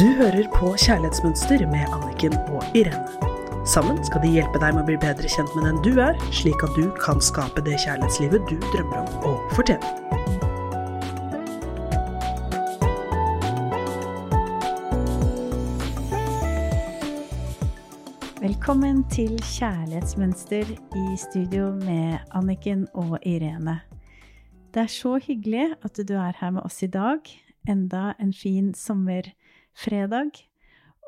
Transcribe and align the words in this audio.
Du 0.00 0.06
hører 0.16 0.46
på 0.54 0.70
Kjærlighetsmønster 0.80 1.66
med 1.68 1.90
Anniken 1.92 2.32
og 2.48 2.62
Irene. 2.74 3.66
Sammen 3.68 3.98
skal 4.06 4.22
de 4.22 4.30
hjelpe 4.32 4.56
deg 4.62 4.72
med 4.72 4.80
å 4.80 4.88
bli 4.88 4.94
bedre 4.96 5.28
kjent 5.28 5.50
med 5.52 5.66
den 5.68 5.80
du 5.84 5.98
er, 6.00 6.16
slik 6.32 6.62
at 6.64 6.72
du 6.72 6.86
kan 7.02 7.20
skape 7.20 7.60
det 7.66 7.74
kjærlighetslivet 7.82 8.46
du 8.48 8.54
drømmer 8.72 9.02
om 9.02 9.26
å 9.28 9.32
fortjene. 9.52 9.84
Velkommen 18.40 19.04
til 19.12 19.36
Kjærlighetsmønster 19.50 20.64
i 20.96 21.04
studio 21.20 21.74
med 21.84 22.24
Anniken 22.32 22.88
og 22.96 23.18
Irene. 23.20 23.82
Det 24.72 24.86
er 24.86 24.96
så 24.96 25.18
hyggelig 25.20 25.74
at 25.84 26.00
du 26.00 26.16
er 26.16 26.40
her 26.40 26.56
med 26.56 26.64
oss 26.64 26.80
i 26.80 26.88
dag. 26.88 27.20
Enda 27.68 28.14
en 28.16 28.32
fin 28.32 28.72
sommerfredag. 29.74 30.46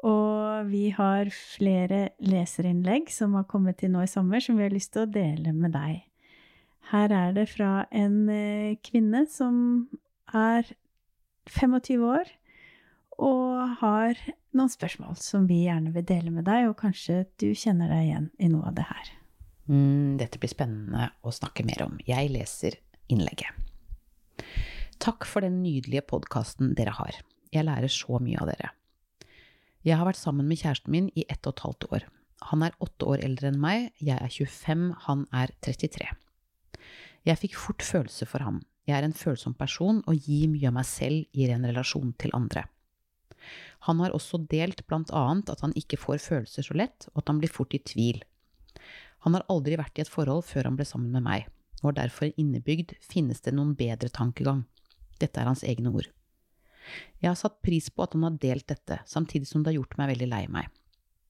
Og 0.03 0.67
vi 0.67 0.91
har 0.91 1.31
flere 1.31 2.11
leserinnlegg 2.19 3.11
som 3.11 3.35
har 3.35 3.45
kommet 3.47 3.79
til 3.79 3.91
nå 3.93 4.03
i 4.03 4.11
sommer, 4.11 4.41
som 4.41 4.57
vi 4.57 4.65
har 4.65 4.73
lyst 4.75 4.93
til 4.93 5.05
å 5.05 5.11
dele 5.11 5.53
med 5.53 5.73
deg. 5.73 6.03
Her 6.91 7.13
er 7.13 7.33
det 7.33 7.49
fra 7.49 7.87
en 7.93 8.29
eh, 8.29 8.77
kvinne 8.83 9.27
som 9.31 9.89
er 10.35 10.67
25 11.49 12.03
år 12.03 12.27
og 13.23 13.79
har 13.79 14.19
noen 14.53 14.71
spørsmål 14.73 15.15
som 15.17 15.47
vi 15.47 15.63
gjerne 15.69 15.93
vil 15.95 16.05
dele 16.05 16.33
med 16.35 16.45
deg, 16.45 16.67
og 16.69 16.81
kanskje 16.81 17.23
du 17.39 17.53
kjenner 17.55 17.89
deg 17.89 18.09
igjen 18.09 18.31
i 18.43 18.51
noe 18.51 18.67
av 18.73 18.75
det 18.75 18.89
her. 18.89 19.13
Mm, 19.71 20.19
dette 20.19 20.41
blir 20.43 20.51
spennende 20.51 21.13
å 21.23 21.31
snakke 21.31 21.63
mer 21.65 21.85
om. 21.87 22.01
Jeg 22.03 22.33
leser 22.35 22.81
innlegget. 23.13 23.55
Takk 24.99 25.25
for 25.29 25.47
den 25.47 25.63
nydelige 25.63 26.03
podkasten 26.11 26.75
dere 26.75 26.97
har. 26.99 27.23
Jeg 27.53 27.69
lærer 27.69 27.93
så 27.93 28.19
mye 28.23 28.41
av 28.41 28.49
dere. 28.49 28.73
Jeg 29.83 29.99
har 29.99 30.07
vært 30.07 30.21
sammen 30.21 30.47
med 30.49 30.61
kjæresten 30.61 30.95
min 30.95 31.09
i 31.19 31.27
ett 31.29 31.47
og 31.47 31.57
et 31.57 31.65
halvt 31.67 31.87
år. 31.93 32.05
Han 32.51 32.63
er 32.67 32.77
åtte 32.83 33.07
år 33.07 33.23
eldre 33.27 33.51
enn 33.51 33.61
meg, 33.63 33.91
jeg 34.03 34.19
er 34.19 34.31
25, 34.31 34.85
han 35.07 35.25
er 35.35 35.53
33. 35.63 36.09
Jeg 37.29 37.39
fikk 37.39 37.59
fort 37.59 37.85
følelse 37.87 38.27
for 38.27 38.43
ham. 38.47 38.63
Jeg 38.89 38.99
er 38.99 39.07
en 39.07 39.15
følsom 39.15 39.55
person 39.55 40.01
og 40.11 40.27
gir 40.27 40.49
mye 40.51 40.71
av 40.71 40.77
meg 40.79 40.87
selv 40.89 41.39
i 41.39 41.47
ren 41.51 41.67
relasjon 41.69 42.15
til 42.19 42.35
andre. 42.35 42.65
Han 43.87 44.01
har 44.03 44.15
også 44.15 44.41
delt 44.51 44.85
blant 44.87 45.11
annet 45.15 45.51
at 45.51 45.63
han 45.63 45.75
ikke 45.79 45.99
får 45.99 46.23
følelser 46.23 46.67
så 46.67 46.77
lett, 46.79 47.09
og 47.13 47.23
at 47.23 47.31
han 47.31 47.43
blir 47.43 47.51
fort 47.51 47.75
i 47.75 47.83
tvil. 47.83 48.23
Han 49.27 49.37
har 49.37 49.47
aldri 49.51 49.79
vært 49.79 49.99
i 49.99 50.05
et 50.05 50.11
forhold 50.11 50.47
før 50.47 50.71
han 50.71 50.79
ble 50.79 50.87
sammen 50.87 51.15
med 51.15 51.27
meg, 51.27 51.47
og 51.83 51.91
har 51.91 52.01
derfor 52.05 52.31
innebygd 52.39 52.97
finnes 53.03 53.43
det 53.43 53.55
noen 53.55 53.75
bedre 53.79 54.11
tankegang. 54.11 54.65
Dette 55.19 55.43
er 55.43 55.51
hans 55.51 55.67
egne 55.67 55.95
ord. 55.95 56.11
Jeg 57.23 57.31
har 57.31 57.39
satt 57.39 57.61
pris 57.65 57.89
på 57.91 58.05
at 58.05 58.17
han 58.17 58.27
har 58.27 58.39
delt 58.43 58.67
dette, 58.71 59.01
samtidig 59.07 59.49
som 59.49 59.63
det 59.63 59.73
har 59.73 59.81
gjort 59.81 59.99
meg 60.01 60.13
veldig 60.15 60.31
lei 60.31 60.47
meg. 60.51 60.71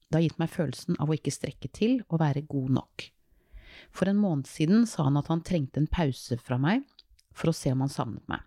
Det 0.07 0.19
har 0.19 0.25
gitt 0.27 0.39
meg 0.41 0.53
følelsen 0.53 0.97
av 1.01 1.09
å 1.09 1.17
ikke 1.17 1.33
strekke 1.33 1.69
til 1.73 1.99
og 2.07 2.21
være 2.21 2.45
god 2.49 2.73
nok. 2.79 3.05
For 3.93 4.09
en 4.09 4.19
måned 4.21 4.49
siden 4.49 4.87
sa 4.89 5.07
han 5.07 5.17
at 5.17 5.29
han 5.31 5.43
trengte 5.45 5.81
en 5.81 5.89
pause 5.89 6.37
fra 6.41 6.59
meg 6.61 6.83
for 7.33 7.49
å 7.49 7.57
se 7.57 7.73
om 7.73 7.81
han 7.81 7.93
savnet 7.93 8.25
meg. 8.29 8.41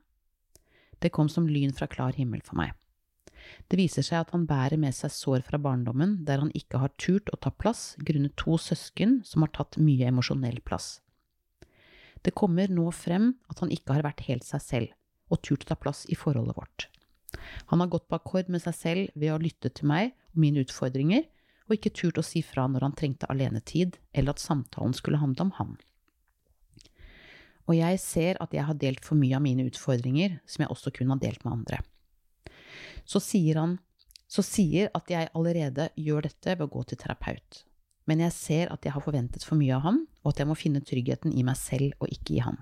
Det 1.03 1.13
kom 1.15 1.29
som 1.29 1.49
lyn 1.51 1.75
fra 1.77 1.89
klar 1.91 2.17
himmel 2.17 2.43
for 2.47 2.59
meg. 2.59 2.73
Det 3.71 3.79
viser 3.79 4.03
seg 4.07 4.23
at 4.23 4.33
han 4.35 4.47
bærer 4.49 4.79
med 4.81 4.95
seg 4.97 5.13
sår 5.15 5.45
fra 5.47 5.59
barndommen 5.63 6.17
der 6.27 6.41
han 6.43 6.55
ikke 6.57 6.81
har 6.83 6.95
turt 7.03 7.31
å 7.35 7.39
ta 7.39 7.53
plass 7.53 7.95
grunnet 7.99 8.35
to 8.41 8.57
søsken 8.59 9.21
som 9.27 9.45
har 9.45 9.53
tatt 9.55 9.79
mye 9.83 10.09
emosjonell 10.11 10.59
plass. 10.67 11.01
Det 12.23 12.35
kommer 12.35 12.71
nå 12.73 12.89
frem 12.95 13.35
at 13.51 13.63
han 13.63 13.71
ikke 13.75 13.99
har 13.99 14.07
vært 14.07 14.25
helt 14.27 14.47
seg 14.47 14.63
selv 14.65 14.95
og 15.31 15.43
turt 15.47 15.67
å 15.67 15.73
ta 15.73 15.79
plass 15.79 16.05
i 16.11 16.19
forholdet 16.19 16.57
vårt. 16.59 16.89
Han 17.73 17.83
har 17.83 17.91
gått 17.93 18.07
på 18.09 18.19
akkord 18.19 18.51
med 18.53 18.63
seg 18.63 18.77
selv 18.77 19.19
ved 19.19 19.35
å 19.35 19.41
lytte 19.43 19.73
til 19.73 19.89
meg 19.91 20.15
og 20.33 20.41
mine 20.45 20.63
utfordringer, 20.65 21.27
og 21.67 21.75
ikke 21.75 21.95
turt 21.99 22.21
å 22.21 22.25
si 22.25 22.45
fra 22.47 22.69
når 22.71 22.87
han 22.87 22.95
trengte 22.99 23.29
alenetid, 23.33 23.99
eller 24.15 24.37
at 24.37 24.43
samtalen 24.43 24.95
skulle 24.95 25.19
handle 25.19 25.49
om 25.49 25.55
han. 25.59 25.73
Og 27.67 27.75
jeg 27.75 27.99
ser 27.99 28.39
at 28.43 28.53
jeg 28.55 28.67
har 28.69 28.79
delt 28.79 29.03
for 29.03 29.19
mye 29.19 29.35
av 29.35 29.43
mine 29.43 29.67
utfordringer, 29.67 30.39
som 30.47 30.63
jeg 30.63 30.71
også 30.71 30.93
kunne 30.95 31.17
ha 31.17 31.23
delt 31.25 31.43
med 31.43 31.57
andre. 31.57 31.81
Så 33.07 33.19
sier 33.23 33.59
han 33.59 33.79
så 34.27 34.43
sier 34.43 34.91
at 34.95 35.11
jeg 35.11 35.31
allerede 35.39 35.89
gjør 35.95 36.27
dette 36.27 36.57
ved 36.57 36.67
å 36.67 36.73
gå 36.73 36.83
til 36.91 36.99
terapeut, 36.99 37.63
men 38.11 38.23
jeg 38.25 38.35
ser 38.35 38.73
at 38.75 38.87
jeg 38.87 38.95
har 38.95 39.05
forventet 39.05 39.47
for 39.47 39.59
mye 39.59 39.77
av 39.77 39.85
ham, 39.87 40.01
og 40.25 40.33
at 40.33 40.43
jeg 40.43 40.51
må 40.51 40.57
finne 40.59 40.83
tryggheten 40.83 41.35
i 41.35 41.45
meg 41.47 41.59
selv 41.61 41.95
og 42.03 42.11
ikke 42.11 42.37
i 42.37 42.43
ham. 42.43 42.59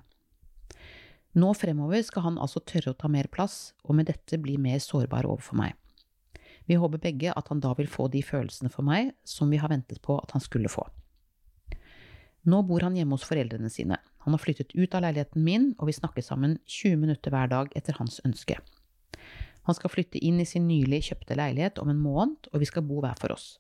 Nå 1.34 1.50
fremover 1.59 2.03
skal 2.06 2.28
han 2.28 2.37
altså 2.39 2.62
tørre 2.62 2.93
å 2.93 2.99
ta 2.99 3.09
mer 3.11 3.27
plass, 3.33 3.72
og 3.83 3.97
med 3.99 4.06
dette 4.06 4.39
bli 4.39 4.55
mer 4.61 4.78
sårbar 4.83 5.27
overfor 5.27 5.59
meg. 5.59 5.75
Vi 6.71 6.78
håper 6.81 7.03
begge 7.03 7.33
at 7.34 7.49
han 7.50 7.61
da 7.61 7.75
vil 7.77 7.91
få 7.91 8.06
de 8.09 8.22
følelsene 8.25 8.71
for 8.72 8.87
meg 8.87 9.11
som 9.28 9.50
vi 9.53 9.59
har 9.61 9.73
ventet 9.73 10.00
på 10.05 10.17
at 10.21 10.33
han 10.33 10.44
skulle 10.44 10.71
få. 10.73 10.87
Nå 12.49 12.61
bor 12.69 12.84
han 12.84 12.97
hjemme 12.97 13.17
hos 13.17 13.27
foreldrene 13.27 13.71
sine. 13.73 13.99
Han 14.25 14.37
har 14.37 14.41
flyttet 14.41 14.73
ut 14.77 14.94
av 14.94 15.03
leiligheten 15.05 15.44
min, 15.44 15.71
og 15.78 15.89
vi 15.89 15.97
snakker 15.97 16.25
sammen 16.25 16.59
20 16.69 17.00
minutter 17.03 17.33
hver 17.33 17.50
dag 17.50 17.73
etter 17.77 17.97
hans 17.99 18.21
ønske. 18.25 18.56
Han 19.65 19.77
skal 19.77 19.93
flytte 19.93 20.21
inn 20.21 20.41
i 20.41 20.49
sin 20.49 20.69
nylig 20.69 21.06
kjøpte 21.09 21.37
leilighet 21.41 21.81
om 21.81 21.91
en 21.91 22.00
måned, 22.00 22.50
og 22.53 22.61
vi 22.61 22.69
skal 22.69 22.84
bo 22.87 23.00
hver 23.05 23.17
for 23.21 23.34
oss. 23.34 23.59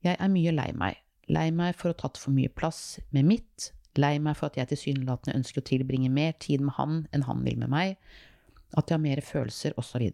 Jeg 0.00 0.16
er 0.16 0.32
mye 0.32 0.54
lei 0.56 0.70
meg. 0.76 0.96
Lei 1.30 1.50
meg 1.54 1.76
for 1.76 1.90
å 1.90 1.94
ha 1.94 2.00
tatt 2.00 2.18
for 2.18 2.34
mye 2.34 2.50
plass 2.50 2.98
med 3.14 3.28
mitt, 3.28 3.70
lei 3.98 4.18
meg 4.22 4.36
for 4.38 4.50
at 4.50 4.58
jeg 4.60 4.70
tilsynelatende 4.70 5.36
ønsker 5.38 5.62
å 5.62 5.66
tilbringe 5.66 6.10
mer 6.12 6.36
tid 6.38 6.62
med 6.62 6.76
han 6.76 7.00
enn 7.14 7.26
han 7.26 7.42
vil 7.46 7.58
med 7.58 7.72
meg, 7.72 7.96
at 8.76 8.90
jeg 8.90 8.98
har 8.98 9.02
mer 9.02 9.22
følelser, 9.24 9.74
osv. 9.80 10.04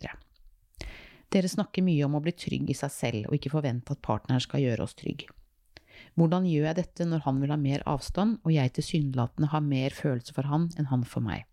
Dere 1.32 1.50
snakker 1.50 1.84
mye 1.84 2.06
om 2.06 2.14
å 2.16 2.22
bli 2.24 2.32
trygg 2.32 2.70
i 2.70 2.76
seg 2.78 2.92
selv 2.94 3.28
og 3.28 3.36
ikke 3.36 3.52
forvente 3.52 3.92
at 3.92 4.04
partneren 4.04 4.40
skal 4.40 4.62
gjøre 4.62 4.86
oss 4.86 4.96
trygg. 4.96 5.26
Hvordan 6.16 6.46
gjør 6.48 6.70
jeg 6.70 6.78
dette 6.78 7.06
når 7.08 7.24
han 7.26 7.40
vil 7.42 7.52
ha 7.52 7.58
mer 7.60 7.84
avstand, 7.88 8.38
og 8.44 8.54
jeg 8.54 8.72
tilsynelatende 8.78 9.50
har 9.52 9.64
mer 9.64 9.96
følelser 9.96 10.36
for 10.36 10.48
han 10.48 10.70
enn 10.78 10.88
han 10.92 11.04
for 11.08 11.24
meg? 11.24 11.44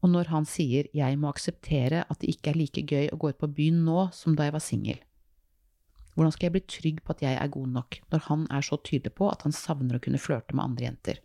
Og 0.00 0.12
når 0.12 0.32
han 0.32 0.48
sier 0.48 0.88
jeg 0.96 1.18
må 1.20 1.28
akseptere 1.30 2.04
at 2.08 2.20
det 2.20 2.32
ikke 2.34 2.52
er 2.52 2.60
like 2.60 2.84
gøy 2.88 3.10
å 3.12 3.18
gå 3.20 3.32
ut 3.32 3.40
på 3.40 3.52
byen 3.56 3.82
nå 3.84 4.08
som 4.16 4.36
da 4.36 4.48
jeg 4.48 4.56
var 4.56 4.64
singel. 4.64 5.00
Hvordan 6.20 6.34
skal 6.34 6.50
jeg 6.50 6.52
bli 6.52 6.60
trygg 6.68 6.96
på 7.00 7.14
at 7.14 7.22
jeg 7.24 7.36
er 7.40 7.48
god 7.48 7.68
nok, 7.72 7.96
når 8.12 8.20
han 8.26 8.42
er 8.52 8.64
så 8.66 8.76
tydelig 8.84 9.14
på 9.16 9.30
at 9.32 9.40
han 9.46 9.54
savner 9.56 9.96
å 9.96 10.00
kunne 10.04 10.18
flørte 10.20 10.52
med 10.52 10.66
andre 10.66 10.84
jenter? 10.84 11.20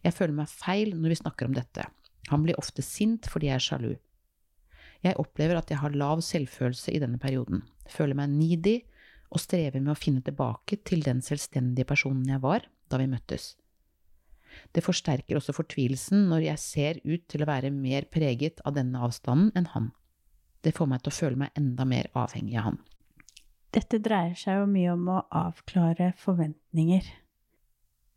Jeg 0.00 0.14
føler 0.16 0.38
meg 0.38 0.48
feil 0.48 0.94
når 0.96 1.12
vi 1.12 1.18
snakker 1.20 1.50
om 1.50 1.56
dette. 1.58 1.84
Han 2.30 2.46
blir 2.46 2.56
ofte 2.56 2.80
sint 2.80 3.28
fordi 3.28 3.50
jeg 3.50 3.58
er 3.58 3.66
sjalu. 3.66 3.90
Jeg 5.04 5.18
opplever 5.20 5.58
at 5.60 5.68
jeg 5.68 5.82
har 5.82 5.92
lav 5.92 6.22
selvfølelse 6.24 6.94
i 6.94 7.00
denne 7.02 7.20
perioden, 7.20 7.66
føler 7.84 8.16
meg 8.16 8.32
needy 8.32 8.78
og 9.28 9.42
strever 9.44 9.84
med 9.84 9.92
å 9.92 10.00
finne 10.00 10.24
tilbake 10.24 10.78
til 10.88 11.04
den 11.04 11.20
selvstendige 11.20 11.90
personen 11.92 12.32
jeg 12.32 12.40
var 12.40 12.64
da 12.88 13.00
vi 13.02 13.10
møttes. 13.12 13.50
Det 14.72 14.86
forsterker 14.88 15.36
også 15.36 15.52
fortvilelsen 15.58 16.30
når 16.32 16.46
jeg 16.46 16.64
ser 16.64 17.02
ut 17.04 17.28
til 17.28 17.44
å 17.44 17.50
være 17.52 17.68
mer 17.76 18.08
preget 18.08 18.64
av 18.64 18.72
denne 18.80 19.04
avstanden 19.04 19.52
enn 19.52 19.68
han. 19.76 19.92
Det 20.64 20.72
får 20.80 20.88
meg 20.88 21.04
til 21.04 21.12
å 21.12 21.18
føle 21.18 21.44
meg 21.44 21.60
enda 21.60 21.84
mer 21.84 22.08
avhengig 22.16 22.56
av 22.56 22.70
han. 22.70 22.80
Dette 23.72 24.02
dreier 24.04 24.36
seg 24.36 24.60
jo 24.60 24.68
mye 24.68 24.92
om 24.92 25.06
å 25.08 25.22
avklare 25.32 26.10
forventninger. 26.20 27.06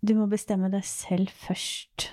Du 0.04 0.12
må 0.18 0.28
bestemme 0.28 0.68
deg 0.74 0.84
selv 0.88 1.32
først. 1.32 2.10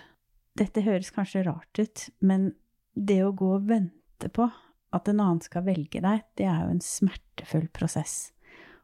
Dette 0.58 0.84
høres 0.86 1.10
kanskje 1.14 1.42
rart 1.48 1.80
ut, 1.80 2.04
men 2.22 2.52
det 2.94 3.18
å 3.24 3.32
gå 3.34 3.48
og 3.56 3.66
vente 3.70 4.30
på 4.30 4.46
at 4.92 5.08
en 5.08 5.22
annen 5.24 5.42
skal 5.42 5.64
velge 5.66 6.02
deg, 6.04 6.22
det 6.38 6.46
er 6.46 6.62
jo 6.62 6.76
en 6.76 6.84
smertefull 6.84 7.66
prosess. 7.74 8.30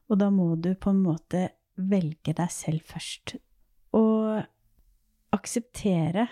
Og 0.09 0.19
da 0.19 0.31
må 0.33 0.55
du 0.57 0.73
på 0.75 0.91
en 0.91 1.03
måte 1.05 1.51
velge 1.77 2.35
deg 2.35 2.51
selv 2.51 2.89
først. 2.89 3.37
Og 3.95 4.41
akseptere 5.37 6.27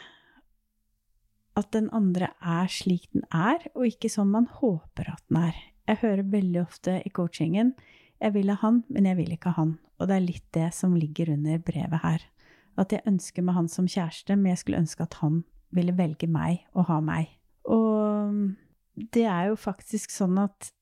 at 1.57 1.69
den 1.77 1.87
andre 1.95 2.33
er 2.41 2.73
slik 2.73 3.07
den 3.15 3.25
er, 3.31 3.69
og 3.77 3.87
ikke 3.87 4.11
sånn 4.13 4.33
man 4.33 4.49
håper 4.59 5.13
at 5.15 5.23
den 5.29 5.45
er. 5.47 5.61
Jeg 5.87 6.03
hører 6.03 6.33
veldig 6.33 6.61
ofte 6.65 6.97
i 7.07 7.13
coachingen 7.15 7.77
'jeg 8.21 8.35
vil 8.35 8.51
ha 8.51 8.57
han, 8.61 8.85
men 8.89 9.07
jeg 9.07 9.17
vil 9.17 9.33
ikke 9.33 9.51
ha 9.51 9.63
han'. 9.63 9.79
Og 9.99 10.09
det 10.09 10.17
er 10.17 10.21
litt 10.27 10.53
det 10.55 10.75
som 10.75 10.95
ligger 10.95 11.33
under 11.33 11.59
brevet 11.59 12.01
her. 12.03 12.23
At 12.79 12.93
jeg 12.93 13.07
ønsker 13.07 13.43
meg 13.43 13.55
han 13.55 13.69
som 13.69 13.87
kjæreste, 13.87 14.37
men 14.37 14.47
jeg 14.47 14.59
skulle 14.59 14.79
ønske 14.79 15.03
at 15.03 15.15
han 15.15 15.45
ville 15.73 15.97
velge 15.97 16.27
meg 16.27 16.67
og 16.75 16.85
ha 16.85 17.01
meg. 17.01 17.29
Og 17.65 18.57
det 19.13 19.25
er 19.25 19.51
jo 19.51 19.57
faktisk 19.57 20.11
sånn 20.11 20.39
at 20.39 20.73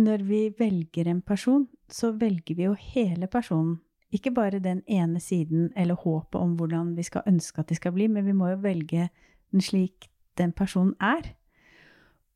når 0.00 0.24
vi 0.24 0.40
velger 0.58 1.08
en 1.08 1.20
person, 1.20 1.66
så 1.88 2.12
velger 2.16 2.56
vi 2.56 2.68
jo 2.68 2.76
hele 2.78 3.26
personen. 3.26 3.80
Ikke 4.12 4.32
bare 4.34 4.58
den 4.58 4.82
ene 4.88 5.20
siden 5.20 5.70
eller 5.76 5.94
håpet 5.94 6.40
om 6.40 6.56
hvordan 6.58 6.96
vi 6.96 7.04
skal 7.06 7.26
ønske 7.26 7.60
at 7.60 7.68
de 7.68 7.76
skal 7.78 7.92
bli, 7.92 8.08
men 8.08 8.26
vi 8.26 8.32
må 8.32 8.48
jo 8.50 8.62
velge 8.64 9.08
den 9.52 9.60
slik 9.62 10.08
den 10.38 10.52
personen 10.52 10.94
er. 11.00 11.34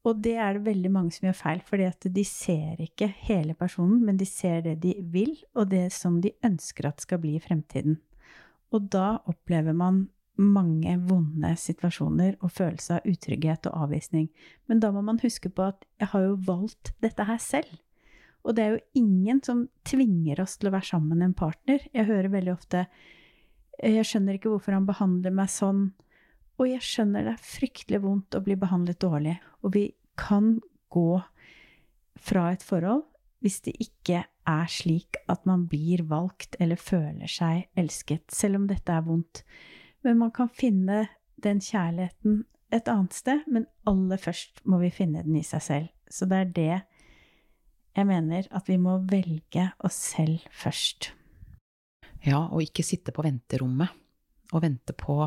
Og 0.04 0.20
det 0.20 0.34
er 0.36 0.56
det 0.56 0.66
veldig 0.66 0.90
mange 0.92 1.14
som 1.16 1.28
gjør 1.28 1.36
feil, 1.38 1.60
fordi 1.64 1.86
at 1.88 2.06
de 2.12 2.24
ser 2.28 2.80
ikke 2.84 3.08
hele 3.24 3.54
personen, 3.56 4.02
men 4.04 4.18
de 4.20 4.26
ser 4.28 4.60
det 4.66 4.76
de 4.82 4.98
vil, 5.14 5.32
og 5.56 5.70
det 5.70 5.86
som 5.96 6.18
de 6.20 6.34
ønsker 6.44 6.90
at 6.90 7.00
skal 7.00 7.22
bli 7.22 7.38
i 7.38 7.42
fremtiden. 7.42 7.96
Og 8.74 8.90
da 8.92 9.14
opplever 9.30 9.72
man 9.76 10.08
mange 10.40 10.96
vonde 11.06 11.52
situasjoner 11.60 12.36
og 12.42 12.52
følelse 12.52 12.98
av 12.98 13.08
utrygghet 13.08 13.68
og 13.70 13.86
avvisning. 13.86 14.28
Men 14.66 14.80
da 14.82 14.90
må 14.92 15.04
man 15.06 15.20
huske 15.22 15.48
på 15.48 15.68
at 15.70 15.84
jeg 16.02 16.10
har 16.10 16.24
jo 16.26 16.38
valgt 16.48 16.92
dette 17.04 17.26
her 17.28 17.38
selv. 17.42 17.70
Og 18.44 18.56
det 18.56 18.64
er 18.64 18.74
jo 18.74 19.00
ingen 19.00 19.40
som 19.46 19.66
tvinger 19.88 20.42
oss 20.42 20.58
til 20.58 20.68
å 20.68 20.74
være 20.74 20.90
sammen 20.90 21.16
med 21.16 21.30
en 21.30 21.38
partner. 21.38 21.86
Jeg 21.94 22.10
hører 22.10 22.34
veldig 22.34 22.52
ofte 22.52 22.86
'Jeg 23.82 24.06
skjønner 24.06 24.34
ikke 24.34 24.50
hvorfor 24.52 24.72
han 24.72 24.86
behandler 24.86 25.32
meg 25.32 25.48
sånn'. 25.48 25.92
Og 26.60 26.68
jeg 26.70 26.84
skjønner 26.86 27.26
det 27.26 27.34
er 27.34 27.48
fryktelig 27.48 28.00
vondt 28.04 28.36
å 28.38 28.42
bli 28.44 28.56
behandlet 28.58 29.00
dårlig. 29.02 29.34
Og 29.66 29.74
vi 29.74 29.88
kan 30.18 30.58
gå 30.94 31.18
fra 32.24 32.50
et 32.54 32.62
forhold 32.62 33.02
hvis 33.44 33.60
det 33.66 33.74
ikke 33.82 34.22
er 34.48 34.68
slik 34.72 35.18
at 35.28 35.42
man 35.48 35.66
blir 35.68 36.04
valgt 36.08 36.56
eller 36.62 36.80
føler 36.80 37.28
seg 37.28 37.66
elsket, 37.76 38.24
selv 38.32 38.62
om 38.62 38.68
dette 38.70 38.92
er 38.92 39.04
vondt. 39.04 39.42
Men 40.04 40.16
man 40.22 40.32
kan 40.32 40.48
finne 40.48 41.02
den 41.44 41.60
kjærligheten 41.60 42.44
et 42.74 42.88
annet 42.88 43.14
sted, 43.16 43.44
men 43.46 43.66
aller 43.88 44.20
først 44.20 44.62
må 44.64 44.80
vi 44.80 44.90
finne 44.94 45.22
den 45.26 45.36
i 45.36 45.44
seg 45.44 45.64
selv. 45.64 45.92
Så 46.08 46.28
det 46.30 46.40
er 46.40 46.54
det 46.56 46.72
jeg 47.94 48.08
mener, 48.08 48.48
at 48.50 48.68
vi 48.68 48.78
må 48.80 48.96
velge 49.10 49.68
oss 49.84 49.98
selv 50.14 50.42
først. 50.50 51.12
Ja, 52.24 52.46
og 52.48 52.64
ikke 52.64 52.86
sitte 52.86 53.12
på 53.12 53.22
venterommet 53.26 53.92
og 54.54 54.64
vente 54.64 54.96
på 54.96 55.20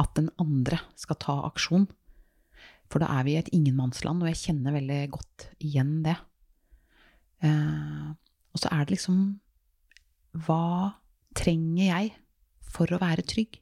at 0.00 0.14
den 0.16 0.30
andre 0.40 0.80
skal 0.98 1.18
ta 1.20 1.36
aksjon. 1.48 1.86
For 2.90 3.02
da 3.02 3.10
er 3.18 3.26
vi 3.26 3.36
i 3.36 3.40
et 3.40 3.52
ingenmannsland, 3.54 4.22
og 4.22 4.30
jeg 4.32 4.40
kjenner 4.40 4.74
veldig 4.74 5.00
godt 5.14 5.46
igjen 5.62 6.00
det. 6.06 6.16
Eh, 7.46 8.08
og 8.50 8.60
så 8.60 8.68
er 8.74 8.84
det 8.84 8.98
liksom 8.98 9.20
Hva 10.44 10.98
trenger 11.34 11.86
jeg 11.86 12.10
for 12.70 12.90
å 12.90 13.00
være 13.02 13.26
trygg? 13.26 13.60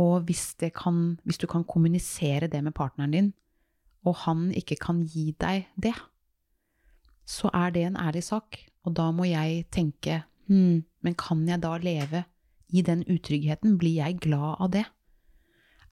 Og 0.00 0.24
hvis, 0.26 0.54
kan, 0.74 1.18
hvis 1.26 1.38
du 1.38 1.46
kan 1.50 1.66
kommunisere 1.66 2.48
det 2.48 2.62
med 2.64 2.74
partneren 2.74 3.14
din, 3.14 3.32
og 4.06 4.16
han 4.24 4.48
ikke 4.56 4.78
kan 4.80 5.02
gi 5.04 5.34
deg 5.38 5.68
det, 5.76 5.92
så 7.28 7.50
er 7.54 7.74
det 7.74 7.84
en 7.86 7.98
ærlig 8.00 8.24
sak. 8.26 8.58
Og 8.86 8.94
da 8.96 9.10
må 9.12 9.26
jeg 9.28 9.66
tenke 9.74 10.22
hm, 10.48 10.82
men 11.04 11.16
kan 11.18 11.42
jeg 11.48 11.60
da 11.62 11.76
leve 11.82 12.24
i 12.72 12.82
den 12.86 13.02
utryggheten? 13.06 13.76
Blir 13.80 14.00
jeg 14.00 14.20
glad 14.24 14.60
av 14.60 14.70
det? 14.76 14.86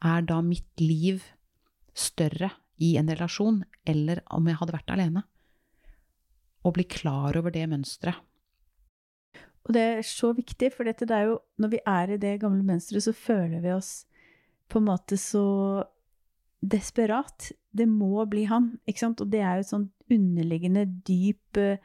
Er 0.05 0.23
da 0.23 0.41
mitt 0.45 0.81
liv 0.81 1.25
større 1.99 2.53
i 2.79 2.95
en 3.01 3.11
relasjon, 3.11 3.65
eller 3.87 4.23
om 4.31 4.47
jeg 4.47 4.61
hadde 4.61 4.77
vært 4.77 4.95
alene? 4.95 5.25
Å 6.63 6.73
bli 6.75 6.87
klar 6.91 7.39
over 7.39 7.55
det 7.55 7.67
mønsteret. 7.71 8.25
Og 9.69 9.75
det 9.77 9.85
er 9.85 10.07
så 10.07 10.33
viktig, 10.33 10.71
for 10.73 10.89
dette 10.89 11.05
det 11.05 11.13
er 11.13 11.27
jo 11.29 11.41
Når 11.61 11.71
vi 11.75 11.81
er 11.85 12.11
i 12.15 12.21
det 12.21 12.39
gamle 12.41 12.65
mønsteret, 12.65 13.05
så 13.05 13.13
føler 13.13 13.61
vi 13.61 13.75
oss 13.75 14.07
på 14.69 14.81
en 14.81 14.89
måte 14.89 15.17
så 15.21 15.85
desperat. 16.61 17.51
Det 17.73 17.87
må 17.89 18.25
bli 18.31 18.47
han, 18.49 18.79
ikke 18.89 19.05
sant? 19.05 19.21
Og 19.21 19.31
det 19.33 19.43
er 19.43 19.59
jo 19.59 19.67
et 19.67 19.73
sånt 19.73 20.13
underliggende 20.13 20.87
dyp 21.07 21.61
eh, 21.61 21.83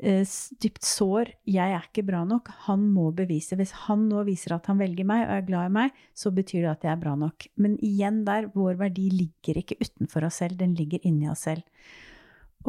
dypt 0.00 0.86
sår. 0.86 1.30
Jeg 1.48 1.74
er 1.76 1.84
ikke 1.84 2.06
bra 2.08 2.22
nok. 2.24 2.48
Han 2.66 2.86
må 2.94 3.10
bevise. 3.16 3.58
Hvis 3.58 3.74
han 3.86 4.08
nå 4.08 4.24
viser 4.28 4.56
at 4.56 4.70
han 4.70 4.80
velger 4.80 5.08
meg 5.08 5.26
og 5.26 5.34
er 5.36 5.48
glad 5.48 5.70
i 5.70 5.74
meg, 5.76 6.04
så 6.16 6.32
betyr 6.32 6.64
det 6.64 6.70
at 6.72 6.86
jeg 6.86 6.92
er 6.94 7.02
bra 7.02 7.16
nok. 7.20 7.48
Men 7.60 7.76
igjen 7.84 8.22
der, 8.28 8.48
vår 8.54 8.78
verdi 8.80 9.10
ligger 9.12 9.60
ikke 9.60 9.80
utenfor 9.82 10.28
oss 10.28 10.40
selv, 10.40 10.56
den 10.60 10.76
ligger 10.78 11.04
inni 11.06 11.28
oss 11.30 11.44
selv. 11.48 11.66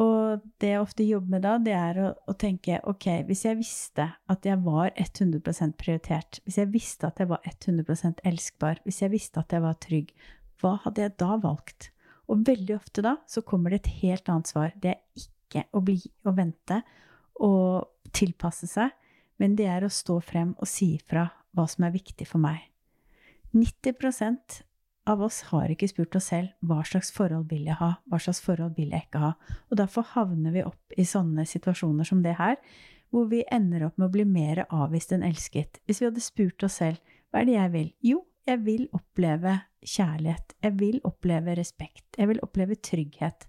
Og 0.00 0.40
det 0.62 0.70
jeg 0.70 0.80
ofte 0.80 1.04
jobber 1.04 1.34
med 1.34 1.42
da, 1.44 1.56
det 1.60 1.72
er 1.76 1.98
å, 2.00 2.10
å, 2.24 2.34
tenke 2.40 2.78
ok, 2.88 3.08
hvis 3.28 3.44
jeg 3.44 3.58
visste 3.58 4.06
at 4.32 4.46
jeg 4.48 4.60
var 4.64 4.94
100% 4.96 5.76
prioritert, 5.80 6.40
hvis 6.46 6.56
jeg 6.62 6.70
visste 6.72 7.10
at 7.10 7.20
jeg 7.20 7.28
var 7.28 7.44
100% 7.44 8.22
elskbar, 8.28 8.80
hvis 8.86 9.02
jeg 9.04 9.12
visste 9.12 9.42
at 9.42 9.52
jeg 9.52 9.64
var 9.64 9.76
trygg, 9.84 10.14
hva 10.62 10.78
hadde 10.86 11.04
jeg 11.04 11.16
da 11.20 11.36
valgt? 11.42 11.90
Og 12.32 12.40
veldig 12.46 12.78
ofte 12.78 13.04
da 13.04 13.18
så 13.28 13.42
kommer 13.44 13.74
det 13.74 13.82
et 13.82 13.94
helt 14.00 14.32
annet 14.32 14.48
svar. 14.48 14.72
Det 14.80 14.94
er 14.94 15.24
ikke 15.26 15.66
å 15.76 15.82
bli 15.84 15.98
og 16.24 16.38
vente 16.38 16.80
og 17.40 18.12
tilpasse 18.12 18.68
seg, 18.70 18.92
men 19.40 19.56
det 19.58 19.68
er 19.70 19.84
å 19.86 19.92
stå 19.92 20.18
frem 20.24 20.52
og 20.58 20.68
si 20.68 20.94
ifra 20.98 21.28
hva 21.52 21.66
som 21.68 21.86
er 21.86 21.94
viktig 21.94 22.26
for 22.28 22.42
meg. 22.42 22.60
90% 23.52 24.62
av 25.10 25.22
oss 25.24 25.40
har 25.50 25.72
ikke 25.72 25.88
spurt 25.90 26.16
oss 26.16 26.30
selv 26.30 26.52
hva 26.64 26.80
slags 26.86 27.10
forhold 27.12 27.48
vil 27.50 27.66
jeg 27.66 27.76
ha, 27.80 27.90
hva 28.06 28.20
slags 28.22 28.40
forhold 28.44 28.76
vil 28.78 28.94
jeg 28.94 29.08
ikke 29.08 29.22
ha. 29.22 29.32
Og 29.70 29.78
derfor 29.80 30.06
havner 30.14 30.54
vi 30.54 30.64
opp 30.64 30.96
i 30.96 31.06
sånne 31.08 31.44
situasjoner 31.48 32.06
som 32.08 32.22
det 32.24 32.36
her, 32.38 32.56
hvor 33.12 33.26
vi 33.28 33.42
ender 33.52 33.88
opp 33.88 33.98
med 33.98 34.08
å 34.08 34.14
bli 34.14 34.24
mer 34.28 34.64
avvist 34.70 35.12
enn 35.12 35.26
elsket. 35.26 35.82
Hvis 35.84 36.00
vi 36.00 36.08
hadde 36.08 36.24
spurt 36.24 36.64
oss 36.64 36.78
selv 36.80 37.02
hva 37.32 37.42
er 37.42 37.48
det 37.48 37.58
jeg 37.58 37.72
vil? 37.74 37.90
Jo, 38.12 38.22
jeg 38.48 38.62
vil 38.64 38.86
oppleve 38.96 39.58
kjærlighet, 39.82 40.54
jeg 40.62 40.78
vil 40.78 41.00
oppleve 41.08 41.56
respekt, 41.58 42.06
jeg 42.18 42.30
vil 42.30 42.40
oppleve 42.44 42.78
trygghet. 42.78 43.46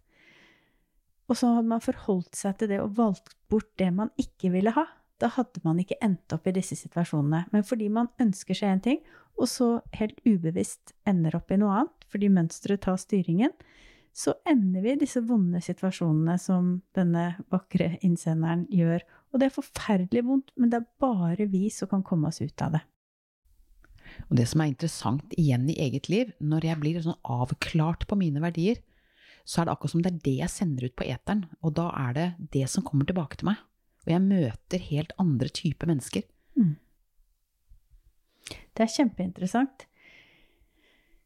Og 1.33 1.39
så 1.39 1.49
hadde 1.49 1.65
man 1.71 1.81
forholdt 1.81 2.37
seg 2.37 2.59
til 2.59 2.69
det 2.69 2.77
og 2.83 2.93
valgt 2.99 3.33
bort 3.49 3.71
det 3.81 3.89
man 3.95 4.11
ikke 4.21 4.51
ville 4.53 4.69
ha. 4.75 4.83
Da 5.17 5.31
hadde 5.33 5.63
man 5.65 5.79
ikke 5.81 5.97
endt 6.05 6.35
opp 6.35 6.45
i 6.45 6.53
disse 6.53 6.77
situasjonene. 6.77 7.47
Men 7.49 7.65
fordi 7.65 7.87
man 7.89 8.11
ønsker 8.21 8.57
seg 8.57 8.69
en 8.69 8.83
ting, 8.85 8.99
og 9.33 9.49
så 9.49 9.69
helt 9.97 10.19
ubevisst 10.27 10.93
ender 11.09 11.39
opp 11.39 11.49
i 11.49 11.57
noe 11.57 11.79
annet, 11.79 12.05
fordi 12.13 12.29
mønsteret 12.29 12.83
tar 12.85 13.01
styringen, 13.01 13.49
så 14.13 14.35
ender 14.45 14.85
vi 14.85 14.93
i 14.93 15.01
disse 15.01 15.23
vonde 15.25 15.57
situasjonene 15.65 16.37
som 16.37 16.69
denne 16.93 17.31
vakre 17.49 17.95
innsenderen 18.05 18.67
gjør. 18.69 19.01
Og 19.33 19.41
det 19.41 19.49
er 19.49 19.57
forferdelig 19.57 20.25
vondt, 20.27 20.53
men 20.53 20.69
det 20.69 20.83
er 20.83 20.91
bare 21.01 21.49
vi 21.49 21.65
som 21.73 21.89
kan 21.89 22.05
komme 22.05 22.29
oss 22.29 22.43
ut 22.43 22.61
av 22.61 22.77
det. 22.77 22.85
Og 24.29 24.37
det 24.37 24.45
som 24.51 24.61
er 24.61 24.69
interessant 24.69 25.33
igjen 25.33 25.65
i 25.71 25.79
eget 25.81 26.13
liv, 26.13 26.29
når 26.37 26.69
jeg 26.69 26.83
blir 26.83 27.01
sånn 27.01 27.17
avklart 27.25 28.05
på 28.05 28.21
mine 28.21 28.43
verdier, 28.43 28.77
så 29.43 29.61
er 29.61 29.67
det 29.67 29.73
akkurat 29.75 29.93
som 29.93 30.03
det 30.03 30.11
er 30.13 30.21
det 30.25 30.35
jeg 30.37 30.51
sender 30.51 30.87
ut 30.87 30.95
på 30.99 31.07
eteren, 31.07 31.45
og 31.61 31.75
da 31.77 31.89
er 31.99 32.17
det 32.17 32.27
det 32.55 32.67
som 32.71 32.85
kommer 32.87 33.07
tilbake 33.07 33.39
til 33.39 33.51
meg. 33.51 33.59
Og 34.03 34.11
jeg 34.11 34.23
møter 34.23 34.87
helt 34.89 35.13
andre 35.21 35.49
typer 35.51 35.89
mennesker. 35.91 36.23
Mm. 36.59 36.75
Det 38.73 38.85
er 38.85 38.93
kjempeinteressant. 38.95 39.85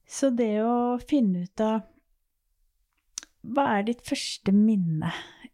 Så 0.08 0.30
det 0.31 0.54
å 0.64 0.98
finne 1.04 1.46
ut 1.48 1.64
av 1.64 1.86
hva 3.48 3.66
er 3.78 3.88
ditt 3.88 4.04
første 4.06 4.52
minne 4.56 5.12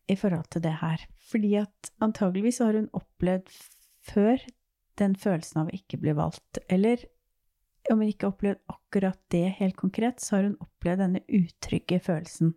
i 0.09 0.15
forhold 0.17 0.49
til 0.53 0.63
det 0.65 0.75
her? 0.81 1.03
Fordi 1.29 1.55
at 1.61 1.91
antageligvis 2.03 2.61
har 2.63 2.77
hun 2.77 2.89
opplevd 2.95 3.49
før 4.03 4.41
den 5.01 5.15
følelsen 5.17 5.63
av 5.63 5.71
å 5.71 5.77
ikke 5.77 5.99
bli 6.01 6.13
valgt. 6.17 6.61
Eller 6.69 7.05
om 7.91 8.01
hun 8.01 8.09
ikke 8.09 8.27
har 8.27 8.35
opplevd 8.35 8.61
akkurat 8.71 9.19
det 9.33 9.45
helt 9.59 9.77
konkret, 9.79 10.21
så 10.21 10.37
har 10.37 10.49
hun 10.49 10.59
opplevd 10.63 11.03
denne 11.03 11.23
utrygge 11.27 11.99
følelsen. 12.03 12.53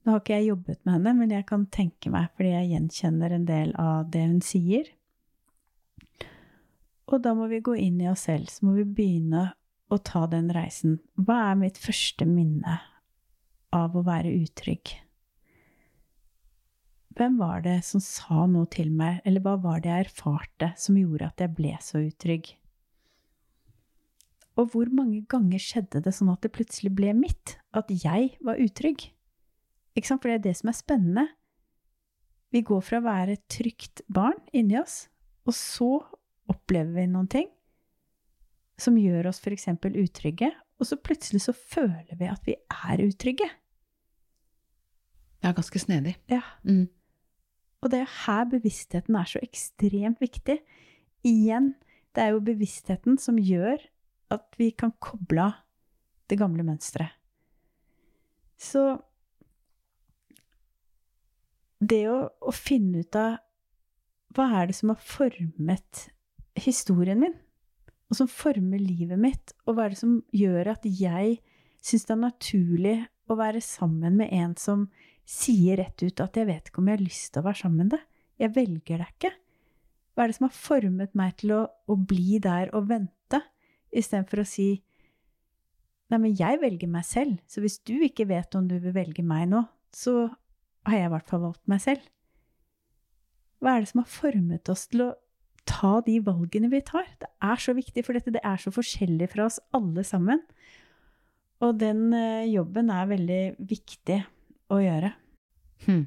Nå 0.00 0.14
har 0.14 0.22
ikke 0.22 0.38
jeg 0.38 0.48
jobbet 0.48 0.80
med 0.86 0.94
henne, 0.96 1.12
men 1.18 1.34
jeg 1.34 1.44
kan 1.48 1.66
tenke 1.72 2.12
meg, 2.12 2.30
fordi 2.36 2.54
jeg 2.54 2.70
gjenkjenner 2.70 3.34
en 3.36 3.46
del 3.48 3.74
av 3.80 4.08
det 4.12 4.22
hun 4.30 4.40
sier. 4.44 4.88
Og 7.10 7.20
da 7.24 7.34
må 7.36 7.50
vi 7.50 7.60
gå 7.64 7.74
inn 7.76 7.98
i 8.00 8.08
oss 8.08 8.24
selv, 8.28 8.48
så 8.48 8.64
må 8.66 8.78
vi 8.78 8.86
begynne 8.86 9.50
å 9.90 9.98
ta 10.06 10.24
den 10.30 10.48
reisen. 10.54 11.00
Hva 11.18 11.50
er 11.50 11.60
mitt 11.60 11.80
første 11.82 12.26
minne 12.28 12.78
av 13.74 13.96
å 13.98 14.04
være 14.06 14.32
utrygg? 14.40 14.94
Hvem 17.18 17.36
var 17.40 17.64
det 17.66 17.80
som 17.84 18.00
sa 18.00 18.46
noe 18.48 18.70
til 18.70 18.92
meg, 18.94 19.18
eller 19.28 19.42
hva 19.44 19.58
var 19.60 19.82
det 19.82 19.90
jeg 19.90 20.06
erfarte 20.06 20.70
som 20.80 20.96
gjorde 20.96 21.28
at 21.28 21.42
jeg 21.42 21.52
ble 21.58 21.74
så 21.84 22.00
utrygg? 22.06 22.54
Og 24.56 24.70
hvor 24.72 24.90
mange 24.94 25.24
ganger 25.28 25.60
skjedde 25.60 26.00
det 26.04 26.14
sånn 26.14 26.30
at 26.32 26.40
det 26.44 26.54
plutselig 26.54 26.92
ble 26.94 27.12
mitt? 27.16 27.58
At 27.76 27.90
jeg 27.92 28.36
var 28.44 28.60
utrygg? 28.62 29.10
Ikke 29.96 30.08
sant? 30.08 30.22
For 30.22 30.30
det 30.30 30.40
er 30.40 30.46
det 30.48 30.56
som 30.60 30.70
er 30.70 30.78
spennende. 30.78 31.26
Vi 32.50 32.62
går 32.66 32.82
fra 32.82 32.98
å 32.98 33.06
være 33.06 33.36
et 33.36 33.46
trygt 33.52 34.02
barn 34.10 34.38
inni 34.56 34.78
oss, 34.80 35.04
og 35.46 35.54
så 35.54 35.90
opplever 36.50 36.96
vi 36.98 37.06
noen 37.10 37.30
ting 37.30 37.48
som 38.80 38.96
gjør 38.98 39.28
oss 39.30 39.40
f.eks. 39.42 39.68
utrygge, 39.68 40.48
og 40.80 40.88
så 40.88 40.96
plutselig 40.96 41.44
så 41.44 41.54
føler 41.54 42.16
vi 42.16 42.30
at 42.30 42.46
vi 42.48 42.56
er 42.56 43.02
utrygge. 43.04 43.46
Det 45.40 45.48
er 45.48 45.56
ganske 45.56 45.80
snedig. 45.80 46.16
Ja. 46.32 46.40
Mm. 46.64 46.88
Og 47.80 47.92
det 47.92 48.02
er 48.02 48.16
her 48.26 48.48
bevisstheten 48.48 49.16
er 49.16 49.28
så 49.28 49.40
ekstremt 49.44 50.20
viktig. 50.20 50.58
Igjen, 51.24 51.74
det 52.16 52.24
er 52.24 52.34
jo 52.34 52.42
bevisstheten 52.44 53.16
som 53.20 53.38
gjør 53.40 53.80
at 54.32 54.46
vi 54.60 54.70
kan 54.72 54.92
koble 55.02 55.50
av 55.50 55.60
det 56.30 56.38
gamle 56.38 56.62
mønsteret. 56.62 57.16
Så 58.60 59.00
det 61.80 62.04
å, 62.12 62.18
å 62.28 62.52
finne 62.54 63.04
ut 63.04 63.16
av 63.18 63.38
hva 64.36 64.46
er 64.60 64.70
det 64.70 64.76
som 64.78 64.92
har 64.92 65.00
formet 65.02 66.06
historien 66.60 67.18
min, 67.18 67.34
og 68.10 68.18
som 68.18 68.30
former 68.30 68.82
livet 68.82 69.18
mitt, 69.18 69.54
og 69.66 69.76
hva 69.76 69.86
er 69.86 69.94
det 69.94 70.00
som 70.02 70.18
gjør 70.34 70.74
at 70.74 70.86
jeg 70.86 71.38
syns 71.80 72.06
det 72.06 72.14
er 72.14 72.22
naturlig 72.24 72.96
å 73.30 73.36
være 73.38 73.62
sammen 73.64 74.18
med 74.18 74.32
en 74.34 74.56
som 74.58 74.88
sier 75.30 75.78
rett 75.78 76.02
ut 76.02 76.20
at 76.20 76.36
'jeg 76.36 76.46
vet 76.46 76.68
ikke 76.68 76.82
om 76.82 76.88
jeg 76.88 76.98
har 76.98 77.06
lyst 77.06 77.32
til 77.32 77.40
å 77.40 77.46
være 77.46 77.62
sammen 77.62 77.86
med 77.86 77.92
deg', 77.94 78.06
jeg 78.40 78.54
velger 78.54 78.98
deg 78.98 79.10
ikke. 79.14 79.32
Hva 80.14 80.22
er 80.22 80.26
det 80.26 80.36
som 80.36 80.48
har 80.48 80.56
formet 80.56 81.14
meg 81.14 81.36
til 81.36 81.52
å, 81.54 81.60
å 81.86 81.94
bli 81.96 82.38
der 82.42 82.74
og 82.74 82.88
vente, 82.88 83.42
istedenfor 83.92 84.42
å 84.42 84.48
si 84.48 84.82
Nei, 86.10 86.18
men 86.18 86.34
jeg 86.34 86.58
velger 86.58 86.88
meg 86.90 87.04
selv, 87.06 87.38
så 87.46 87.60
hvis 87.62 87.78
du 87.86 88.00
ikke 88.02 88.26
vet 88.26 88.54
om 88.58 88.66
du 88.66 88.80
vil 88.82 88.90
velge 88.90 89.22
meg 89.22 89.44
nå, 89.46 89.60
så 89.94 90.26
har 90.88 90.96
jeg 90.96 91.08
i 91.08 91.12
hvert 91.14 91.30
fall 91.30 91.42
valgt 91.44 91.70
meg 91.70 91.82
selv. 91.82 92.04
Hva 93.60 93.74
er 93.74 93.82
det 93.82 93.90
som 93.90 94.02
har 94.02 94.12
formet 94.12 94.70
oss 94.72 94.86
til 94.88 95.04
å 95.04 95.10
ta 95.68 95.98
de 96.06 96.16
valgene 96.24 96.70
vi 96.72 96.80
tar? 96.86 97.08
Det 97.20 97.28
er 97.44 97.60
så 97.60 97.74
viktig, 97.76 98.04
for 98.06 98.16
dette 98.16 98.32
det 98.34 98.42
er 98.46 98.60
så 98.60 98.72
forskjellig 98.72 99.28
fra 99.34 99.46
oss 99.50 99.60
alle 99.76 100.04
sammen. 100.06 100.40
Og 101.60 101.76
den 101.80 102.08
eh, 102.16 102.48
jobben 102.48 102.88
er 102.92 103.10
veldig 103.10 103.42
viktig 103.68 104.22
å 104.72 104.80
gjøre. 104.80 105.12
Hm. 105.84 106.06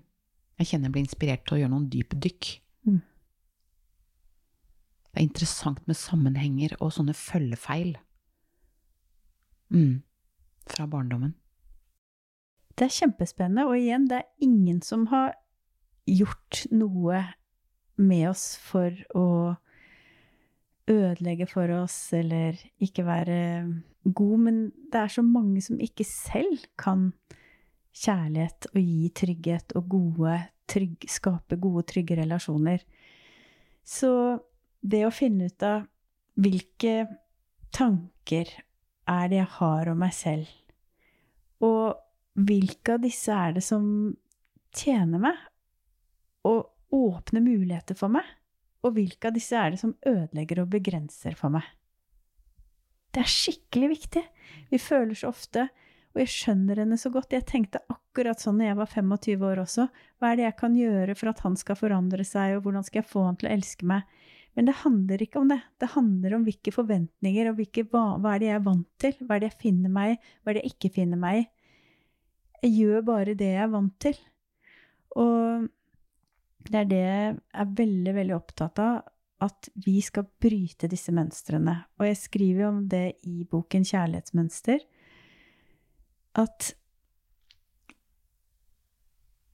Jeg 0.62 0.70
kjenner 0.70 0.90
jeg 0.90 0.96
blir 0.96 1.06
inspirert 1.06 1.46
til 1.46 1.58
å 1.58 1.62
gjøre 1.62 1.74
noen 1.76 1.90
dype 1.94 2.18
dykk. 2.24 2.50
Mm. 2.90 3.02
Det 5.14 5.22
er 5.22 5.28
interessant 5.28 5.84
med 5.90 6.00
sammenhenger 6.00 6.74
og 6.80 6.94
sånne 6.96 7.14
følgefeil. 7.18 7.94
Mm. 9.74 10.02
Fra 10.70 10.88
barndommen. 10.90 11.36
Det 12.74 12.88
er 12.88 12.96
kjempespennende, 12.96 13.68
og 13.70 13.78
igjen, 13.78 14.08
det 14.10 14.22
er 14.22 14.46
ingen 14.46 14.82
som 14.86 15.06
har 15.12 15.36
gjort 16.10 16.64
noe 16.74 17.22
med 18.02 18.30
oss 18.32 18.56
for 18.60 18.96
å 19.16 19.28
ødelegge 20.90 21.48
for 21.48 21.70
oss 21.78 21.96
eller 22.18 22.58
ikke 22.84 23.06
være 23.08 23.38
god, 24.04 24.38
men 24.48 24.58
det 24.92 25.00
er 25.00 25.14
så 25.14 25.24
mange 25.24 25.62
som 25.64 25.80
ikke 25.80 26.06
selv 26.08 26.66
kan 26.80 27.12
kjærlighet 27.94 28.68
og 28.74 28.80
gi 28.82 29.10
trygghet 29.16 29.76
og 29.78 29.88
gode, 29.94 30.38
trygg, 30.70 31.06
skape 31.12 31.60
gode, 31.62 31.86
trygge 31.94 32.18
relasjoner. 32.20 32.84
Så 33.86 34.12
det 34.82 35.04
å 35.06 35.14
finne 35.14 35.48
ut 35.52 35.66
av 35.68 35.86
hvilke 36.42 37.06
tanker 37.74 38.50
er 39.10 39.30
det 39.30 39.40
jeg 39.40 39.52
har 39.60 39.92
om 39.92 40.00
meg 40.02 40.16
selv, 40.16 40.50
og 41.64 42.00
hvilke 42.34 42.96
av 42.96 43.04
disse 43.04 43.34
er 43.34 43.58
det 43.58 43.64
som 43.66 43.86
tjener 44.74 45.22
meg, 45.22 45.38
og 46.48 46.70
åpner 46.94 47.44
muligheter 47.44 47.98
for 47.98 48.14
meg, 48.14 48.26
og 48.84 48.98
hvilke 48.98 49.30
av 49.30 49.38
disse 49.38 49.58
er 49.58 49.74
det 49.74 49.82
som 49.82 49.96
ødelegger 50.06 50.64
og 50.64 50.74
begrenser 50.74 51.38
for 51.40 51.54
meg. 51.54 51.66
Det 53.14 53.22
er 53.22 53.30
skikkelig 53.30 53.90
viktig. 53.94 54.24
Vi 54.74 54.80
føler 54.82 55.16
så 55.18 55.30
ofte 55.30 55.68
og 56.14 56.22
jeg 56.22 56.30
skjønner 56.30 56.84
henne 56.84 56.98
så 57.02 57.10
godt. 57.14 57.34
Jeg 57.34 57.46
tenkte 57.50 57.82
akkurat 57.90 58.42
sånn 58.42 58.60
da 58.62 58.68
jeg 58.68 58.78
var 58.78 58.90
25 58.90 59.46
år 59.50 59.64
også. 59.64 59.88
Hva 60.22 60.30
er 60.30 60.38
det 60.40 60.46
jeg 60.46 60.58
kan 60.60 60.76
gjøre 60.78 61.16
for 61.18 61.32
at 61.32 61.42
han 61.46 61.58
skal 61.58 61.80
forandre 61.80 62.26
seg, 62.28 62.58
og 62.58 62.68
hvordan 62.68 62.86
skal 62.86 63.02
jeg 63.02 63.10
få 63.10 63.24
han 63.26 63.40
til 63.42 63.50
å 63.50 63.54
elske 63.56 63.88
meg? 63.90 64.06
Men 64.54 64.70
det 64.70 64.76
handler 64.84 65.24
ikke 65.26 65.42
om 65.42 65.50
det. 65.50 65.58
Det 65.82 65.90
handler 65.96 66.36
om 66.38 66.46
hvilke 66.46 66.74
forventninger 66.76 67.50
og 67.50 67.58
hvilke, 67.58 67.88
hva, 67.90 68.04
hva, 68.22 68.36
er 68.36 68.44
det 68.44 68.50
jeg 68.52 68.60
er 68.60 68.68
vant 68.68 68.90
til? 69.02 69.16
Hva 69.24 69.36
er 69.36 69.42
det 69.42 69.50
jeg 69.50 69.62
finner 69.64 69.96
meg 69.96 70.14
i? 70.14 70.20
Hva 70.44 70.54
er 70.54 70.60
det 70.60 70.64
jeg 70.64 70.76
ikke 70.76 70.94
finner 71.00 71.22
meg 71.24 71.40
i? 71.40 71.48
Jeg 72.64 72.76
gjør 72.78 73.08
bare 73.08 73.36
det 73.36 73.50
jeg 73.52 73.64
er 73.66 73.72
vant 73.74 73.96
til. 74.02 74.20
Og 75.20 75.66
det 76.70 76.80
er 76.80 76.88
det 76.90 77.02
jeg 77.02 77.34
er 77.36 77.74
veldig, 77.80 78.14
veldig 78.20 78.36
opptatt 78.38 78.80
av. 78.80 79.02
At 79.44 79.68
vi 79.84 79.98
skal 80.04 80.30
bryte 80.40 80.88
disse 80.88 81.12
mønstrene. 81.12 81.76
Og 82.00 82.08
jeg 82.08 82.22
skriver 82.22 82.64
jo 82.64 82.70
om 82.70 82.86
det 82.88 83.06
i 83.28 83.44
boken 83.50 83.84
Kjærlighetsmønster 83.88 84.86
at 86.40 86.72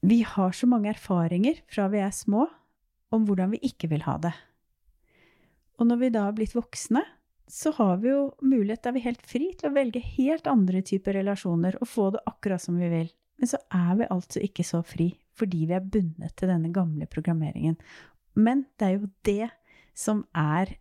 vi 0.00 0.22
har 0.24 0.54
så 0.56 0.68
mange 0.70 0.88
erfaringer 0.94 1.58
fra 1.68 1.90
vi 1.92 2.00
er 2.00 2.14
små, 2.14 2.46
om 3.12 3.26
hvordan 3.28 3.52
vi 3.52 3.60
ikke 3.68 3.90
vil 3.90 4.06
ha 4.06 4.16
det. 4.22 4.32
Og 5.76 5.88
når 5.90 6.00
vi 6.00 6.12
da 6.14 6.22
har 6.28 6.36
blitt 6.36 6.54
voksne, 6.56 7.02
så 7.50 7.72
har 7.76 7.96
vi 8.02 8.12
jo 8.12 8.30
mulighet, 8.42 8.82
da 8.84 8.90
er 8.90 8.98
vi 8.98 9.06
helt 9.06 9.24
fri 9.26 9.50
til 9.58 9.70
å 9.70 9.74
velge 9.74 10.02
helt 10.16 10.46
andre 10.50 10.82
typer 10.86 11.18
relasjoner 11.18 11.78
og 11.80 11.88
få 11.90 12.10
det 12.14 12.22
akkurat 12.30 12.62
som 12.62 12.78
vi 12.78 12.90
vil. 12.92 13.08
Men 13.40 13.50
så 13.50 13.58
er 13.74 13.96
vi 13.98 14.10
altså 14.12 14.42
ikke 14.44 14.66
så 14.66 14.82
fri, 14.86 15.08
fordi 15.38 15.64
vi 15.66 15.76
er 15.76 15.88
bundet 15.94 16.36
til 16.38 16.52
denne 16.52 16.70
gamle 16.74 17.08
programmeringen. 17.10 17.78
Men 18.38 18.66
det 18.78 18.86
er 18.86 18.94
jo 18.98 19.10
det 19.26 19.50
som 19.96 20.22
er 20.36 20.76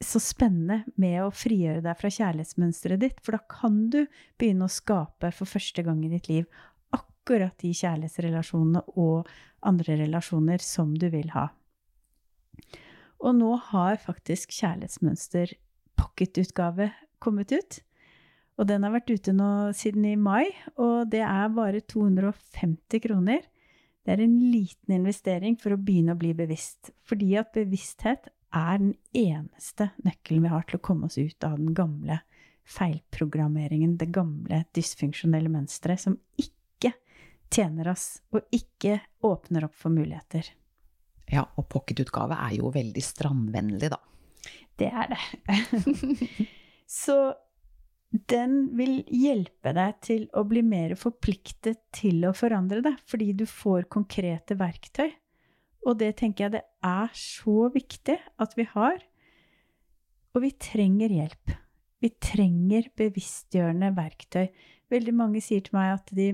så 0.00 0.20
spennende 0.22 0.82
med 1.00 1.18
å 1.22 1.32
frigjøre 1.34 1.84
deg 1.84 1.98
fra 2.00 2.10
kjærlighetsmønsteret 2.12 3.02
ditt, 3.02 3.20
for 3.24 3.36
da 3.36 3.40
kan 3.52 3.82
du 3.92 4.02
begynne 4.40 4.66
å 4.66 4.72
skape 4.72 5.32
for 5.36 5.48
første 5.48 5.84
gang 5.86 6.02
i 6.04 6.12
ditt 6.12 6.28
liv 6.30 6.48
akkurat 6.96 7.56
de 7.60 7.72
kjærlighetsrelasjonene 7.76 8.82
og 9.00 9.28
andre 9.68 9.98
relasjoner 10.00 10.64
som 10.64 10.94
du 10.96 11.10
vil 11.12 11.28
ha. 11.36 11.50
Og 13.20 13.36
nå 13.36 13.52
har 13.70 14.00
faktisk 14.00 14.52
Kjærlighetsmønster 14.56 15.52
pocketutgave 16.00 16.90
kommet 17.20 17.52
ut. 17.52 17.80
Og 18.60 18.68
den 18.68 18.84
har 18.84 18.92
vært 18.92 19.12
ute 19.12 19.32
nå 19.32 19.70
siden 19.76 20.04
i 20.08 20.16
mai, 20.20 20.50
og 20.76 21.08
det 21.12 21.22
er 21.24 21.52
bare 21.56 21.80
250 21.80 23.00
kroner. 23.06 23.44
Det 24.04 24.14
er 24.14 24.22
en 24.24 24.36
liten 24.52 24.96
investering 24.96 25.56
for 25.60 25.76
å 25.76 25.80
begynne 25.80 26.16
å 26.16 26.20
bli 26.20 26.32
bevisst. 26.36 26.92
Fordi 27.08 27.34
at 27.40 27.52
bevissthet 27.56 28.28
er 28.56 28.80
den 28.82 28.94
eneste 29.16 29.90
nøkkelen 30.04 30.44
vi 30.44 30.52
har 30.52 30.66
til 30.68 30.80
å 30.80 30.84
komme 30.84 31.08
oss 31.08 31.18
ut 31.20 31.46
av 31.46 31.56
den 31.60 31.72
gamle 31.76 32.20
feilprogrammeringen, 32.70 33.96
det 33.98 34.10
gamle 34.14 34.64
dysfunksjonelle 34.76 35.50
mønsteret 35.52 36.04
som 36.04 36.16
ikke 36.40 36.92
tjener 37.50 37.90
oss, 37.92 38.20
og 38.34 38.44
ikke 38.54 39.00
åpner 39.26 39.66
opp 39.66 39.76
for 39.78 39.92
muligheter. 39.94 40.46
Ja, 41.30 41.44
og 41.56 41.68
pocketutgave 41.70 42.38
er 42.48 42.56
jo 42.58 42.72
veldig 42.74 43.04
strandvennlig, 43.04 43.92
da. 43.92 44.00
Det 44.80 44.88
er 44.90 45.12
det. 45.12 45.20
Så 47.00 47.16
den 48.10 48.72
vil 48.74 49.04
hjelpe 49.06 49.74
deg 49.76 49.98
til 50.02 50.24
å 50.34 50.42
bli 50.48 50.64
mer 50.66 50.96
forpliktet 50.98 51.84
til 51.94 52.24
å 52.26 52.34
forandre 52.34 52.80
deg, 52.82 52.96
fordi 53.06 53.30
du 53.38 53.44
får 53.46 53.86
konkrete 53.92 54.56
verktøy 54.58 55.12
og 55.88 55.96
det 56.00 56.12
tenker 56.20 56.46
jeg 56.46 56.56
det 56.58 56.64
er 56.84 57.12
så 57.16 57.70
viktig 57.72 58.18
at 58.40 58.56
vi 58.58 58.66
har. 58.74 59.00
Og 60.34 60.44
vi 60.44 60.52
trenger 60.60 61.12
hjelp. 61.12 61.54
Vi 62.00 62.12
trenger 62.22 62.88
bevisstgjørende 62.96 63.90
verktøy. 63.96 64.48
Veldig 64.92 65.14
mange 65.16 65.42
sier 65.44 65.64
til 65.64 65.76
meg 65.76 65.94
at 65.96 66.12
de 66.16 66.30